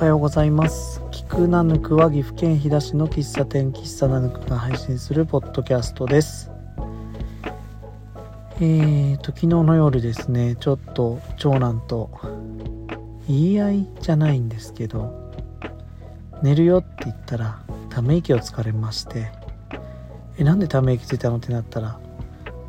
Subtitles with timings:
[0.00, 1.02] おはようございます。
[1.10, 6.50] 菊名ぬくは岐阜県飛騨市の喫茶店喫茶なぬくが配信するポッドキャストです。
[8.56, 12.10] えーと昨日の夜ですねちょっと長男と
[13.28, 15.30] 言い合いじゃないんですけど
[16.42, 19.30] 寝るよって言ったらため息をつかれまして
[20.38, 22.00] えなんでため息ついたのってなったら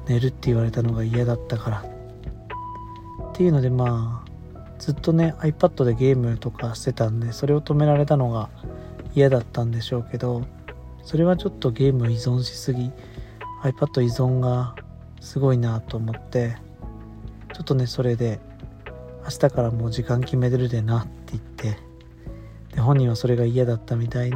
[0.05, 1.85] 寝るって言われたのが嫌だったから。
[3.29, 4.30] っていうのでまあ
[4.81, 8.49] ずっとね iPad でゲームとかしてたんでそれを止められたのが
[9.13, 10.43] 嫌だったんでしょうけど
[11.03, 12.91] それはちょっとゲーム依存しすぎ
[13.61, 14.75] iPad 依存が
[15.19, 16.57] すごいなと思って
[17.53, 18.39] ちょっとねそれで
[19.23, 21.77] 明日からもう時間決めてるでなって言って
[22.73, 24.35] で本人はそれが嫌だったみたいで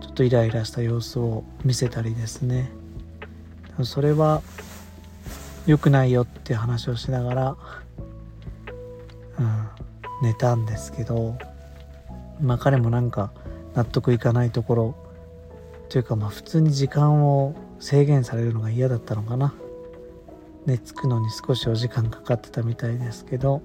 [0.00, 2.72] ちょっとイライラした様子を見せたりですね。
[3.84, 4.42] それは
[5.66, 7.56] 良くないよって話をしながら、
[10.22, 11.36] 寝たんですけど
[12.40, 13.32] まあ彼もなんか
[13.74, 14.94] 納得いかないところ
[15.88, 19.54] というかまあ普通に時間を制限されるのが嫌だったのかな。
[20.64, 23.62] 寝つくのに少しお時間かかってたみたいですけど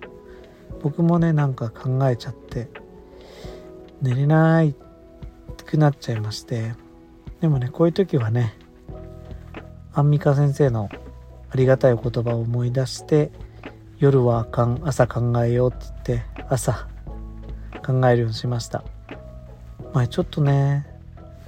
[0.81, 2.69] 僕もねなんか考えちゃって
[4.02, 4.73] 寝れない
[5.67, 6.73] くなっちゃいまして
[7.41, 8.58] でもねこういう時はね
[9.94, 10.89] アンミカ先生の
[11.50, 13.31] ありがたいお言葉を思い出して
[14.00, 16.88] 夜はあかん朝考えようって言って朝
[17.86, 18.84] 考えるようにしました。
[19.94, 20.86] 前ちょっとね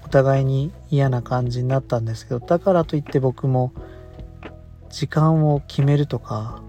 [0.03, 3.73] お互いに嫌な感じになったんですけどだからといって僕も
[4.89, 6.61] 時間を決めるとか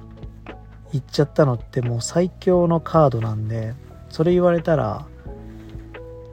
[0.93, 3.75] 言っちゃったのってもう最強のカードなんで
[4.11, 5.07] それ言われたら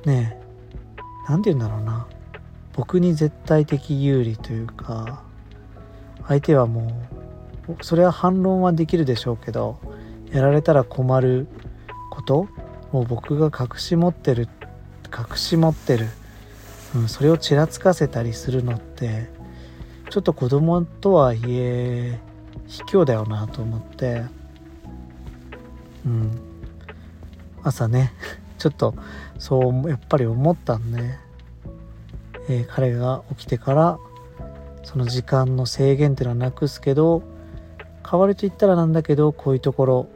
[0.06, 2.08] ねえ何て言うんだろうな。
[2.74, 5.24] 僕に絶対的有利というか
[6.28, 6.82] 相手はも
[7.14, 7.17] う
[7.82, 9.80] それは反論はできるでしょうけど
[10.32, 11.48] やられたら困る
[12.10, 12.48] こと
[12.92, 14.48] を僕が隠し持ってる
[15.08, 16.08] 隠し持ってる、
[16.96, 19.30] うん、それをちらつかせたりするのって
[20.10, 22.20] ちょっと子供とはいえ
[22.68, 24.24] 卑怯だよなと思って。
[26.06, 26.48] うん。
[27.64, 28.14] 朝ね
[28.58, 28.96] ちょっと
[29.38, 31.18] そうやっぱり思ったんで、
[32.50, 34.00] えー、彼が起きてから
[34.84, 37.24] その時間の制限っていうのはなくすけど
[38.10, 40.10] 代わりと言ったらなんだけどこういうところ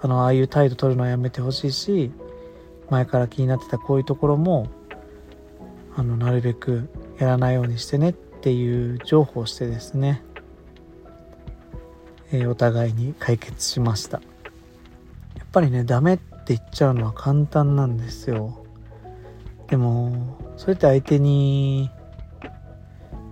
[0.00, 2.12] あのああいう態度取るのはやめてほしいし
[2.90, 4.68] 前から気になってたこういうところも
[5.96, 10.22] あのなるべくやらないようにしてねっていう情報をしてですね、
[12.32, 14.20] えー、お互いに解決しました。
[15.36, 18.64] やっぱりねダメって言っちゃうのは簡単なんですよ。
[19.68, 21.90] でもそれって相手に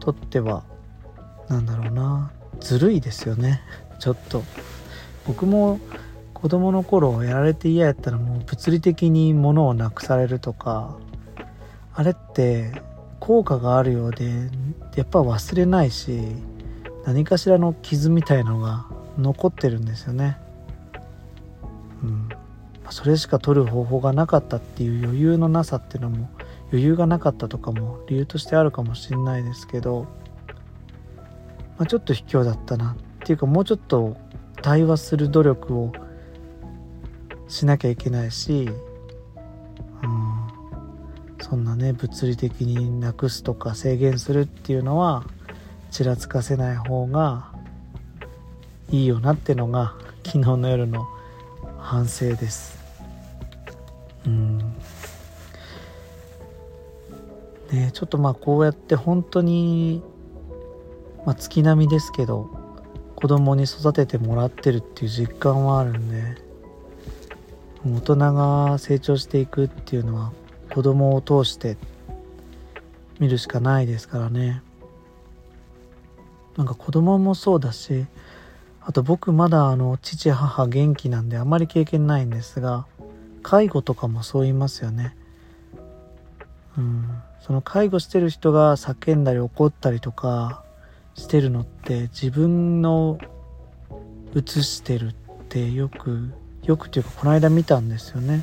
[0.00, 0.64] とっては
[1.48, 2.32] 何だろうな。
[2.60, 3.62] ずるいですよね。
[3.98, 4.42] ちょっと。
[5.26, 5.80] 僕も
[6.32, 10.96] 子供の頃やられて嫌やったらもう物理的に物をなくされるとか。
[11.94, 12.70] あれって
[13.19, 14.30] 効果があるようで
[14.94, 16.20] やっぱ忘れないし
[17.04, 18.86] 何かしらの傷みたいのが
[19.19, 20.38] 残ってるんですよね。
[22.04, 22.28] うん。
[22.90, 26.30] それしか取る方法がなかったっていう余裕のなさっていうのも
[26.69, 30.06] 余裕がなかったとかも理由としてあるかもしれないですけど
[31.78, 34.16] まあ、ちょっと卑怯だったなっていうかもうちょっと
[34.62, 35.92] 対話する努力を
[37.46, 38.68] しなきゃいけないし、
[40.02, 45.24] うん、そんなね物理的になくすとか制限するっていうのは
[45.90, 47.52] ちらつかせない方が
[48.90, 49.94] いいよなってのが
[50.26, 51.06] 昨日の夜の
[51.78, 52.76] 反省です。
[54.26, 54.58] うん
[57.72, 60.02] ね、ちょっとまあこうやって本当に
[61.28, 62.48] まあ、月並みですけど
[63.14, 66.42] 子供に育ててもらってるっていう実感はあるんで
[67.84, 70.32] 大人が成長していくっていうのは
[70.72, 71.76] 子供を通して
[73.19, 74.62] 見るしかないですからね。
[76.56, 78.06] なんか子供もそうだし
[78.81, 82.86] あと僕まだあの父母元気なんであんまり経験ないんですが
[83.42, 85.14] 介護とかもそう言いますよね。
[86.78, 87.22] うん。
[87.42, 90.64] その介護してる人が叫んだり怒ったりとか
[91.19, 93.19] してるのって自分の
[94.35, 95.12] 映してるっ
[95.49, 96.31] てよく
[96.62, 98.43] よくというかこの間見たんですよね。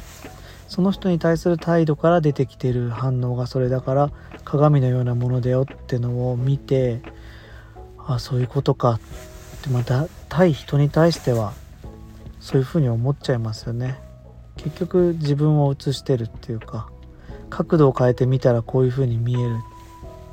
[0.68, 4.12] その人に対する態度から出てきてる反応がそれだから
[4.44, 7.01] 鏡のようなものだよってのを見て
[7.98, 9.00] あそういうことかっ
[9.62, 11.54] てまた対人に対しては
[12.39, 14.00] そういうふうに思っちゃいますよね。
[14.57, 16.89] 結局自分を映してるっていうか
[17.50, 19.56] 角度を変えてみたらこういうふうに見える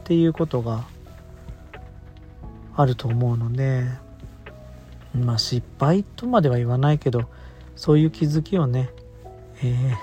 [0.01, 0.85] っていうことが
[2.77, 3.85] あると思うので
[5.15, 7.29] まあ失敗とまでは言わないけど
[7.77, 8.91] そういう気づきをね、
[9.63, 9.95] え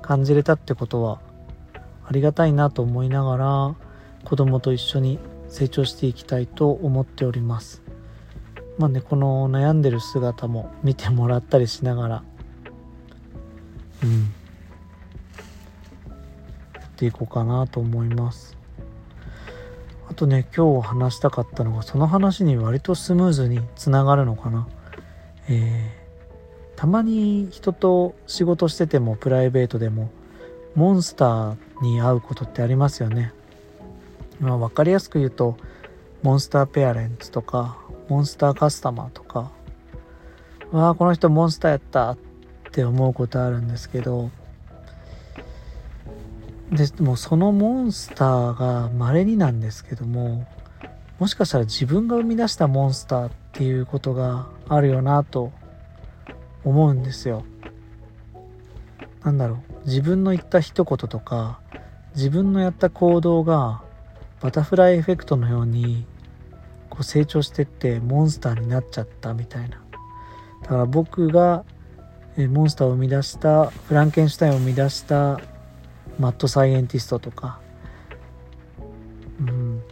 [0.00, 1.20] 感じれたってことは
[2.04, 3.74] ありがたいなと思いながら
[4.24, 5.18] 子供と一緒に
[5.48, 7.82] 成長していきたいと思っております。
[8.78, 12.24] まあねこの悩んでる姿も見てもらったりしながら
[14.02, 14.32] うん
[16.74, 18.61] やっていこうかなと思います。
[20.12, 24.68] あとね今日話したかったのがその話に割とスムーズにつながるのかな。
[25.48, 30.10] えー、たまに人と仕事しててもプライベートでも
[30.74, 33.32] モンスターに会うことってありますよね。
[34.38, 35.56] まあ、分かりやすく言うと
[36.22, 37.78] モンスターペアレンツとか
[38.10, 39.50] モンスターカスタマーとか。
[40.72, 42.18] わあこの人モンスターやったっ
[42.70, 44.30] て思うことあるんですけど
[46.72, 50.46] でもそのモンスターが稀になんですけども
[51.18, 55.52] もしかしたら自分が生み出したモンスターっていうことがあるよなと
[56.64, 57.44] 思うんですよ。
[59.22, 61.60] なんだろう自分の言った一言とか
[62.16, 63.82] 自分のやった行動が
[64.40, 66.06] バタフライエフェクトのように
[66.90, 69.80] こう成長してってモンスターになっちゃったみたいな
[70.62, 71.64] だから僕が
[72.36, 75.40] モンスターを生み出したフランケンシュタインを生み出した
[76.18, 77.60] マッドサイエンティストとか。
[79.40, 79.78] うん。
[79.78, 79.86] って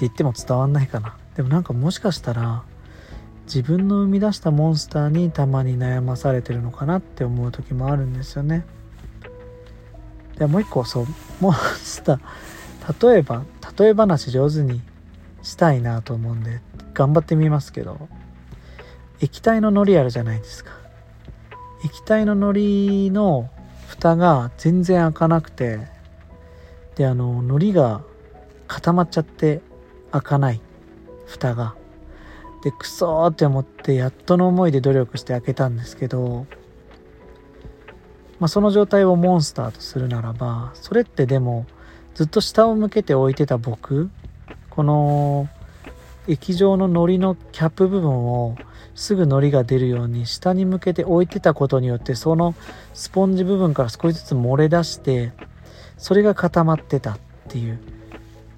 [0.00, 1.16] 言っても伝わんないかな。
[1.34, 2.62] でもなんかもしかしたら
[3.44, 8.64] 自分の生み出したモンスターにたまに悩まされてるのかなって思う時もあるんですよね。
[10.36, 11.06] でもう一個そう
[11.40, 13.12] モンスター。
[13.12, 13.44] 例えば
[13.78, 14.80] 例え話上手に
[15.42, 16.60] したいなと思うんで
[16.94, 18.08] 頑張ってみますけど。
[19.20, 20.70] 液体の海苔あるじゃないですか。
[21.84, 23.50] 液体の海苔の
[23.98, 25.80] 蓋が全然開かなくて
[26.94, 28.02] であの海苔が
[28.68, 29.60] 固まっちゃって
[30.12, 30.60] 開かない。
[31.26, 31.74] 蓋が。
[32.62, 36.46] でクソって思ってやっとの思いで努力して開けたんですけど
[38.40, 41.66] まあその状態をモンスターとするならばそれってでも
[42.14, 44.10] ずっと下を向けて置いてた僕
[44.70, 45.48] この
[46.26, 48.56] 液状の糊のキャップ部分を
[48.98, 52.56] すぐ糊が出るように下に向けて置いてたことによってその
[52.94, 55.32] スポンジ部分から少しずつ漏れ出して
[55.96, 57.18] それが固まってたっ
[57.48, 57.78] ていう。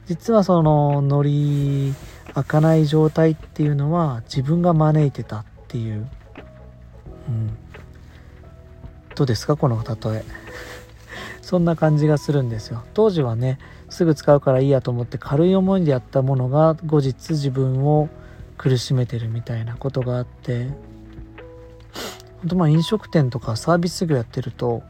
[0.06, 1.94] 実はその糊
[2.32, 6.08] 開かない状態っていうのは自分が招いてたっていう、
[7.28, 7.56] うん、
[9.14, 10.24] どうですかこの例え。
[11.42, 12.82] そんな感じがするんですよ。
[12.94, 13.58] 当時はね
[13.90, 18.08] すぐ使うからいいやと思って軽い思いでやったものが後日自分を
[18.60, 20.66] 苦しめてるみたいなことがあって
[22.40, 24.82] 本当まあ飲食店とかサービス業やってると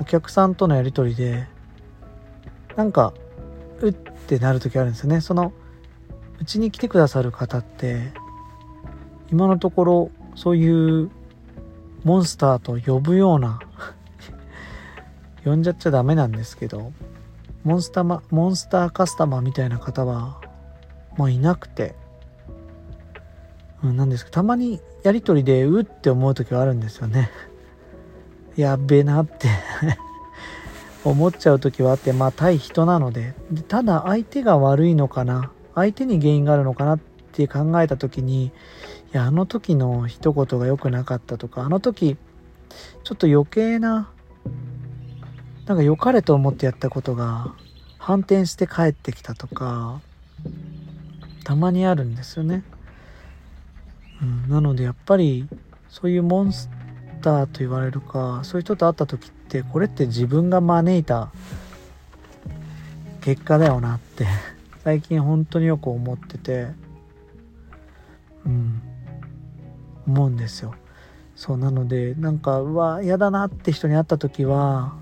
[0.00, 1.48] お客さんとのやり取りで
[2.76, 3.12] なんか
[3.80, 5.20] うってなる時あるんですよね。
[5.20, 5.52] その
[6.40, 8.12] うちに来てくださる方って
[9.32, 11.10] 今のところそういう
[12.04, 13.58] モンスターと呼ぶような
[15.44, 16.92] 呼んじゃっちゃダメなんですけど
[17.64, 20.40] モンスターモンスターカスタマーみたいな方は
[21.18, 21.96] まあいなくて、
[23.82, 24.30] うん、なんですか。
[24.30, 27.30] たまにやり取りでうって思う時はあるんですよね。
[28.56, 29.48] やっべえなって。
[31.02, 33.34] 思っちゃう時はあってまあ対人なので。
[33.50, 35.50] でただ相手が悪いのかな。
[35.74, 36.98] 相手に原因があるのかなっ
[37.32, 38.50] て考えた時にい
[39.12, 42.16] やあの時の一言が良くなかったとかあの時
[43.04, 44.10] ちょっと余計な
[45.66, 47.54] なんか良かれと思ってやったことが
[47.98, 50.00] 反転して帰ってきたとか
[51.44, 52.62] たまにあるんですよね、
[54.22, 55.48] うん、なのでやっぱり
[55.88, 56.68] そういうモンス
[57.22, 61.30] ターと言われるかそういう人と会った時ってこれって自分が招いた
[63.20, 64.26] 結果だよなって
[64.84, 66.68] 最近本当によく思ってて
[68.46, 68.82] うん。
[70.06, 70.74] 思うんですよ。
[71.36, 74.94] そうなのでなんかうわ嫌だなって人に会った時は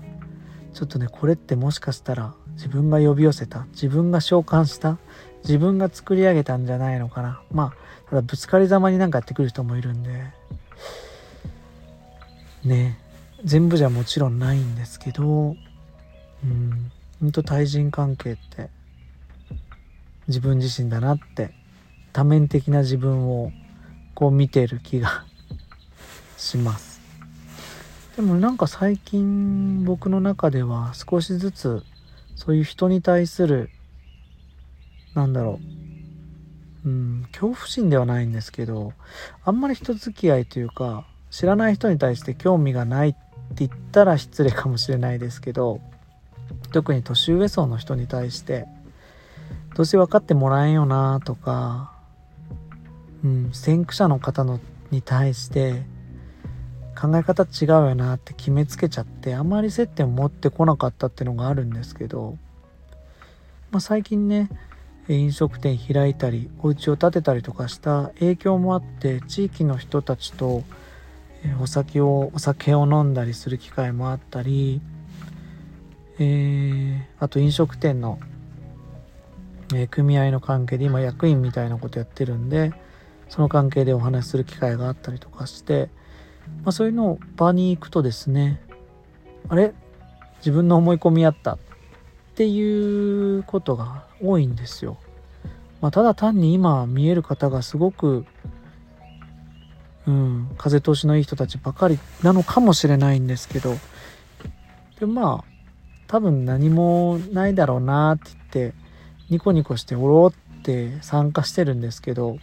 [0.73, 4.97] ちょっとねこれってもしかしたら自分が呼び寄せた自分が召喚した
[5.43, 7.41] 自分が作り上げたんじゃないのかな。
[7.51, 10.09] まあただぶつかりざまになんかやってくる人もいるんで。
[12.63, 12.97] ね。
[13.43, 15.55] 全部じゃもちろんないんですけど。
[16.43, 16.91] うん。
[17.19, 18.69] ほんと対人関係って
[20.27, 21.53] 自分自身だなって
[22.13, 23.51] 多面的な自分を
[24.15, 25.25] こう見てる気が
[26.37, 27.01] します。
[28.15, 31.83] でもなんか最近僕の中では少しずつ
[32.35, 33.69] そういう人に対する
[35.19, 35.79] なんだろう。
[36.85, 38.93] うん恐怖心ではないんですけど
[39.43, 43.11] あんまり人付き合いというか知らない人に対して興味がないっ
[43.55, 45.81] て言ったら失礼かもしれないですけど
[46.71, 48.65] 特に年上層の人に対して
[49.75, 51.91] どうせ分かってもらえんよなとか、
[53.25, 55.83] うん、先駆者の方のに対して
[56.99, 62.37] 考え方違うよなって決めつけちゃってあまり接点を持ってこなかったっていうのがあるんですけど、
[63.71, 64.49] まあ、最近ね
[65.15, 70.63] 飲食店開いたりお家を建てたりとかした影響もあって地域の人たちと
[71.61, 74.81] お酒をお酒を飲んだりする機会もあったり、
[76.19, 78.19] えー、あと飲食店の、
[79.73, 82.73] えー、組合の関係で今役員みたいなことやってるんで
[83.29, 85.89] その関係でお話しする機会があったりとかして、
[86.63, 88.61] まあ、そういうのを場に行くとですね
[89.47, 89.73] あれ？
[90.39, 91.57] 自分の思い込みあった。
[92.39, 94.95] っていうことが多いんですよ。
[95.81, 98.25] まあ、ただ単に今見える方がすごく、
[100.07, 103.75] うん、風通しのいい人たちばかりなのかもしれないんですけど
[105.01, 105.51] でまあ
[106.07, 108.75] 多分何もないだろうなって言って
[109.29, 112.37] ニコニコしておろって参加してるんですけど、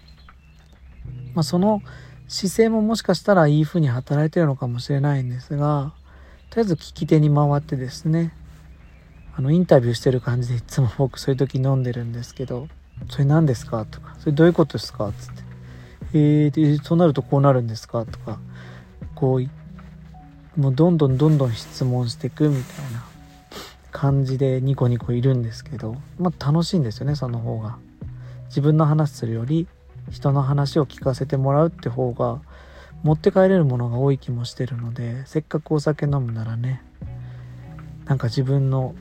[1.35, 1.81] まあ、その
[2.29, 5.95] 姿勢ももしかしたらいい風に働いてるのかもしれないんですが
[6.51, 8.35] とりあえず聞き手に回ってですね
[9.37, 12.69] あのインタビューしてる感じでいつも僕そういう時飲んでるんですけど
[13.11, 15.43] 「それ何ですか?」とか「それどういうことですか?」っつって
[16.15, 18.39] 「えー、そうなるとこうなるんですか?」とか
[19.15, 19.41] こ
[20.57, 23.05] うもうどんどんどんどん質問していくみたいな
[23.93, 27.77] 感じでニコニコいるんですけどまあ楽しいんですよねその方が。
[28.49, 29.67] 自分の話するより
[30.11, 32.41] 人の話を聞かせてもらうって方が
[33.03, 36.81] 持って帰れるものが多い気もしてるのでせっかくお酒飲むならね
[38.07, 38.95] なんか自分の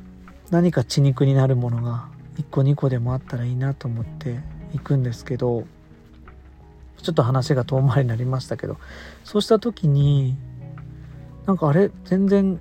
[0.51, 4.39] 何か血肉になるものが1個2個でもあったらいいなと思って
[4.73, 5.65] 行くんですけど
[7.01, 8.77] ちょっと話が遠回りになりましたけど
[9.23, 10.35] そうした時に
[11.45, 12.59] なんかあれ全然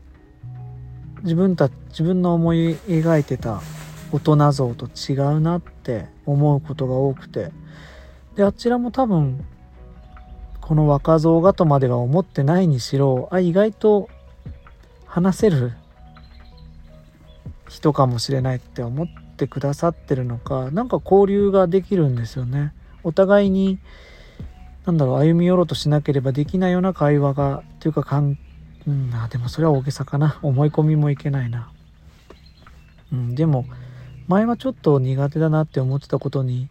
[1.23, 3.62] 自分た自分の思い描いてた
[4.12, 7.50] 大人像と違うなって思うことが多くて
[8.37, 9.45] であちらも多分
[10.61, 14.09] この若造がとまでは思ってないにしろあ意外と
[15.07, 15.73] 話せる
[17.68, 19.06] 人かもしれないって思っ
[19.37, 22.73] てくださってるのか何か交流ができるんですよね。
[23.02, 23.78] お互いに
[24.87, 28.38] なんだろう歩み寄ろうとしなければできないような会話がというかかん、
[28.87, 30.38] うん、あでもそれは大げさかな。
[30.42, 31.71] 思い込みもいけないな、
[33.12, 33.66] うん、でも
[34.28, 36.68] 前はちょっと苦手だなって思ってたことに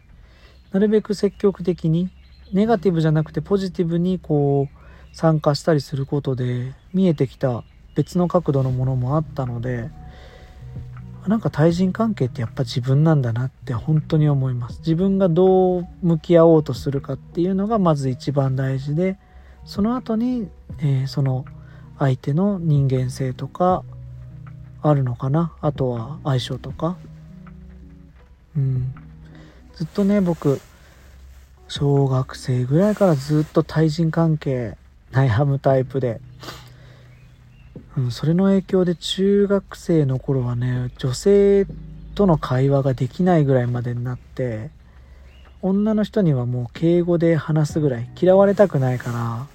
[0.72, 2.10] なるべく積極的に
[2.52, 7.62] ネガティブじゃなくてポジティブにこう参加したりすることで見えてきた
[7.94, 9.90] 別の角度のものもあったので
[11.26, 14.80] なんか対人関係ってやっぱ自分なんだなって本当に思います。
[14.80, 19.18] 自分がどう向き合おうとするかっていうのがまず一番大事で
[19.64, 20.48] その後に、
[20.80, 21.46] えー、その
[21.98, 23.84] 相手の人間性とか
[24.82, 25.54] あるのかな？
[25.62, 26.96] あとは相性とか？
[28.56, 28.94] うん。
[29.74, 30.60] ずっとね僕
[31.68, 34.76] 小学生ぐらいからずっと対人関係
[35.10, 36.20] 悩むタイプで。
[37.96, 41.66] うん、それの影響で中学生の頃はね女性
[42.14, 44.70] との会話ができないぐらいまでになって
[45.62, 49.46] 女の人にはもう敬語で話すぐらい嫌われたくないから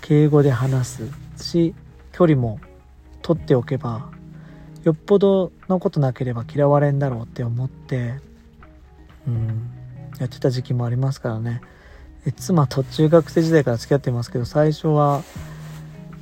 [0.00, 1.02] 敬語で話す
[1.36, 1.74] し
[2.12, 2.60] 距離も
[3.22, 4.10] 取っておけば
[4.82, 8.14] よっぽどのことなければ嫌われんだろうって思って
[9.26, 9.70] うん
[10.18, 11.62] やってた時期もありますからね。
[12.36, 15.22] 妻と中学生時代から付き合ってますけど最初は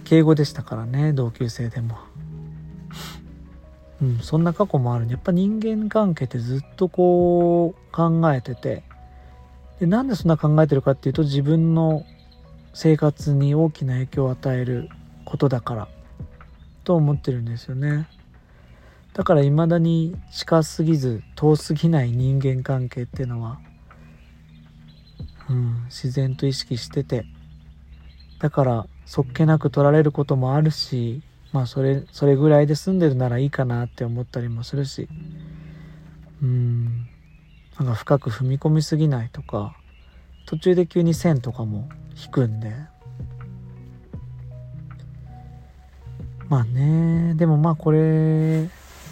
[0.09, 1.99] 敬語でしたからね同級生でも。
[4.01, 8.85] うんそんな過去もあるんでやっぱ人間関係ってずっとこう考えてて。
[9.81, 12.05] でなんでそんな考えてるかっていうと自分の
[12.75, 14.89] 生活に大きな影響を与える
[15.25, 15.89] ことだから。
[16.85, 18.09] と思ってるんですよね。
[19.13, 23.61] だから未だに近すぎず遠すぎない人間関係っていうのは、
[25.51, 27.27] うん、自然と意識してて。
[28.39, 35.09] だからそっけなく取られることもあるしまあそれそれぐらいで済んでるならいいかなって思ったりもするし。
[36.43, 37.09] うん。
[37.79, 39.77] なんか深く踏み込みすぎないとか
[40.47, 42.75] 途中で急に線とかも引くんで。
[46.49, 48.69] まあねでもまあこれ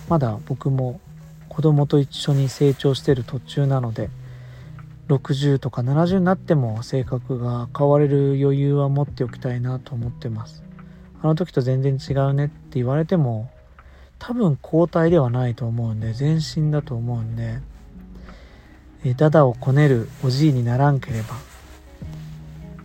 [0.09, 1.01] まだ僕も
[1.51, 4.09] 子供と一緒に成長してる途中なので
[5.09, 10.65] 60とか70になっても性格が変われる余裕は持っておきたいなと思ってます。
[11.23, 13.51] あの時と全然違うねって言われても
[14.19, 17.59] 多分交代ではないと思うんで前進だと思うんで
[19.05, 21.37] えダダをこねるおじいにならんければ。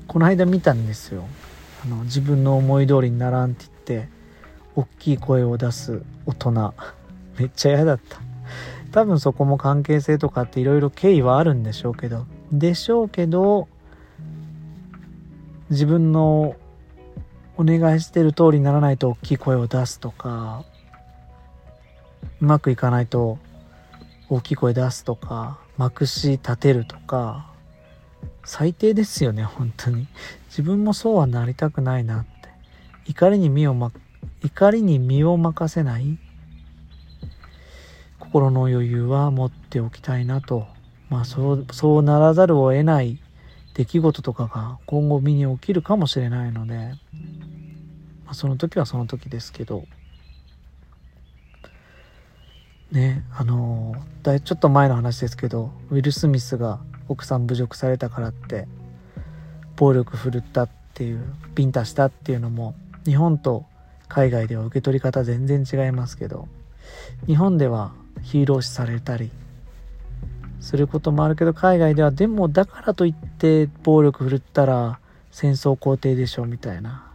[0.07, 1.25] この間見たんですよ。
[1.85, 4.09] あの自分の思い通りにならんって言って
[4.75, 6.73] 大きい声を出す大人。
[7.39, 8.30] めっちゃ嫌だった。
[8.91, 13.67] 多分そこも関係性とかっていろいろ経緯はあるんでしょうけどでしょうけど
[15.69, 16.55] 自分の
[17.57, 20.63] お願いしてる通りにならないと大きい声を出すとか
[22.41, 23.37] うまくいかないと
[24.29, 27.51] 大きい声出すとかまくし立てるとか
[28.43, 30.07] 最低ですよね本当に。
[30.47, 32.49] 自分もそうはなりたくないなって。
[33.05, 33.91] 怒りに身を、ま、
[34.43, 36.17] 怒りに身を任せない
[38.31, 40.65] 心の余裕は持っておきたいなと。
[41.09, 43.19] まあそうそうならざるを得ない
[43.73, 46.93] 出来事とかが今後身に起きるかもしれないので、
[48.23, 49.83] まあ、その時はその時ですけど。
[52.91, 58.67] ねあのだちょっと前の話ですけどウィル・スミスが奥さん侮辱されたからって
[59.77, 61.21] 暴力振るったっていう
[61.55, 63.65] ビンタしたっていうのも日本と
[64.09, 66.49] 海外では受け取り方全然違いますけど
[67.27, 69.31] 日本ではヒーロー視されたり
[70.59, 74.99] することもあるけど海外ではでもだからといって暴力振るったら
[75.31, 77.07] 戦争肯定でしょみたいな。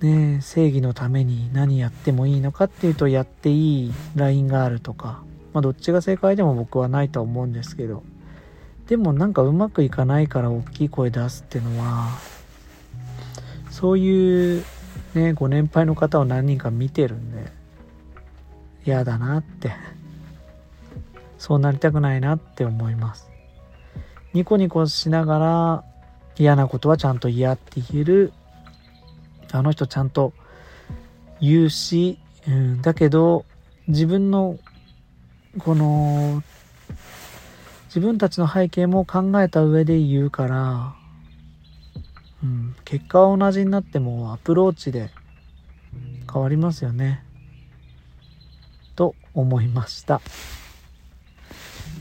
[0.00, 5.22] ね正義のために何やってもいいのかっていうとやっていいラインがあるとか。
[5.52, 8.02] まあどっちが正解でも僕はないとは思うんですけど。
[8.86, 12.18] でもなんかうまくいかないから大きい声出すっていうのは
[13.70, 14.64] そういう
[15.14, 17.63] ねご年配の方を何人か見てるんで。
[18.84, 19.72] 嫌だなって。
[21.38, 23.28] そうなりたくないなって思います。
[24.32, 25.84] ニコニコしながら
[26.38, 28.32] 嫌なことはちゃんと嫌って言える。
[29.52, 30.32] あの人ちゃんと
[31.40, 33.44] 言うし、うん、だけど
[33.88, 34.58] 自分の
[35.58, 36.42] この
[37.86, 40.94] 自分たちの背景も考えた上で言うから、
[42.42, 45.10] うん、結果は同じになってもアプローチで
[46.32, 47.23] 変わりますよね。
[48.96, 50.20] と思いました。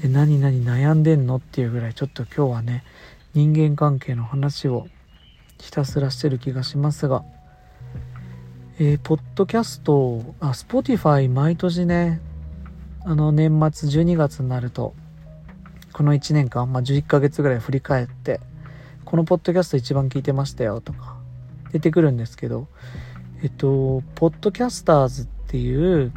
[0.01, 2.83] で何々悩んでんのっていうぐらいちょっと今日はね
[3.33, 4.87] 人間関係の話を
[5.59, 7.23] ひたすらしてる気がしますが
[8.79, 12.19] えー、ポッドキャストあスポティファイ毎年ね
[13.05, 14.95] あの年末12月になると
[15.93, 18.39] この1年間、まあ、11ヶ月ぐらい振り返って
[19.05, 21.17] このポッドキャスト一番聞いてましたよとか
[21.71, 22.67] 出てくるんですけど
[23.43, 26.11] えっとポッドキャスターズっていう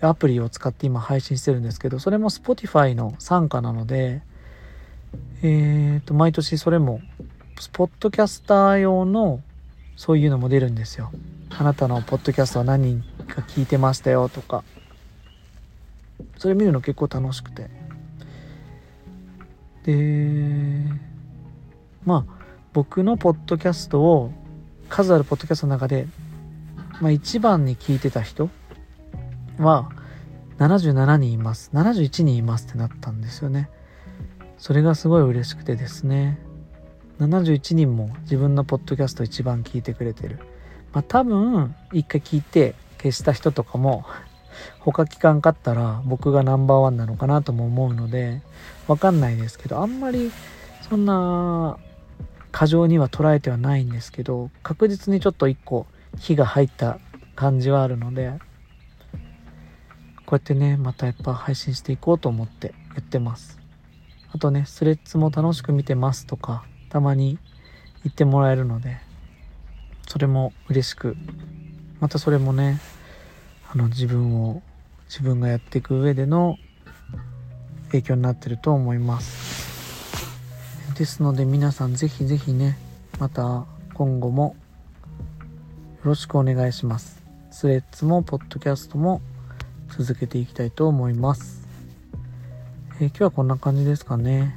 [0.00, 4.22] アプリを使って今配信してるんですけど、それも Spotify の傘下なので、
[5.42, 7.00] えっ、ー、と、毎年それも、
[7.58, 9.40] スポッドキャスター用の
[9.96, 11.10] そういうのも出るんですよ。
[11.50, 14.62] あなたのポッドキャストは何人か聞いてましたよとか。
[16.36, 17.68] それ見るの結構楽しくて。
[19.84, 20.84] で、
[22.04, 22.32] まあ、
[22.72, 24.32] 僕のポッドキャストを、
[24.88, 26.06] 数あるポッドキャストの中で、
[27.00, 28.50] まあ一番に聞いてた人
[29.58, 29.90] は
[30.58, 31.70] 77人います。
[31.74, 33.70] 71人いますってなったんですよね。
[34.58, 36.38] それがすごい嬉しくてですね。
[37.20, 40.38] 71人も自分のポッドキャスト一番聞いてくれてる。
[40.92, 44.04] まあ多分一回聞いて消した人とかも
[44.80, 48.42] 他聞かんかったら僕がナンバーワンなのかなとも思うので
[48.86, 50.32] わかんないですけどあんまり
[50.88, 51.76] そんな
[52.50, 56.98] 過剰には捉えてはないんですけど確実にちょっと一個火が入った
[57.36, 58.32] 感じはあるので
[60.28, 63.58] こうやってね、またやっぱ配信していこうと思ってやってます。
[64.30, 67.38] あとね、スレッズも楽しく見てますとか、たまに
[68.04, 68.98] 言ってもらえるので、
[70.06, 71.16] それも嬉しく、
[71.98, 72.78] またそれもね、
[73.72, 74.60] あの自分を、
[75.08, 76.58] 自分がやっていく上での
[77.86, 80.92] 影響になってると思います。
[80.94, 82.76] ですので皆さんぜひぜひね、
[83.18, 83.64] また
[83.94, 84.56] 今後も
[86.04, 87.22] よろしくお願いします。
[87.50, 89.22] スレッズもポッドキャストも
[89.98, 91.66] 続けていきたいと思います。
[93.00, 94.56] えー、今日はこんな感じですかね。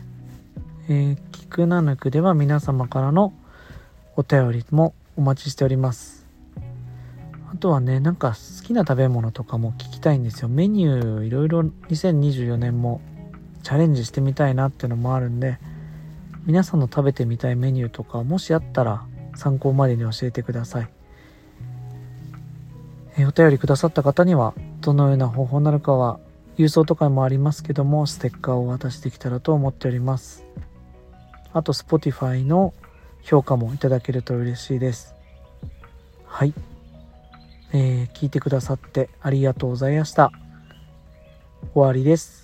[0.87, 3.33] えー、キクナヌクでは皆様からの
[4.15, 6.27] お便りもお待ちしております。
[7.51, 10.47] あとはね、なんか好きな食べ物とかも聞きたいんですよ。
[10.47, 13.01] メニューいろいろ2024年も
[13.63, 15.57] チャレンジしてみたいなっていうのもあるんで、
[16.45, 20.89] 皆さんの食べてみたいメニューとかもしあったら参考までに教えてください。
[23.17, 26.19] えお便りくださった方にはどのような方法なのかは
[26.57, 30.43] 郵送とかもありますけどもステッカーを渡してきたらと思っております。
[31.53, 32.73] あと Spotify の
[33.23, 35.15] 評価もいただけると嬉しいです。
[36.25, 36.53] はい。
[37.73, 40.31] えー、聞いてくださってありがとうございました。
[41.73, 42.40] 終わりです。